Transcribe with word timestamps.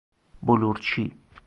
بلورچی 0.43 1.13